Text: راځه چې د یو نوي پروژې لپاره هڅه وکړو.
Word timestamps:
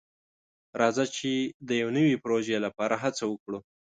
راځه 0.81 1.05
چې 1.15 1.31
د 1.67 1.69
یو 1.81 1.89
نوي 1.97 2.15
پروژې 2.23 2.57
لپاره 2.65 2.95
هڅه 3.03 3.23
وکړو. 3.31 3.59